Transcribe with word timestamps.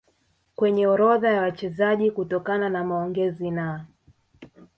kwenye 0.55 0.87
orodha 0.87 1.29
ya 1.29 1.41
wachezaji 1.41 2.11
Kutokana 2.11 2.69
na 2.69 2.83
maongezi 2.83 3.51
na 3.51 3.85